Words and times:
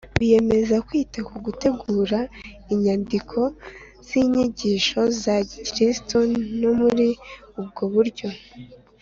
biyemeza 0.19 0.75
kwita 0.87 1.19
ku 1.29 1.35
gutegura 1.45 2.19
inyandiko 2.73 3.39
z’inyigisho 4.07 4.99
za 5.21 5.35
gikristo 5.49 6.17
ni 6.59 6.67
muri 6.79 7.09
ubwo 7.59 7.83
buryo, 7.93 8.27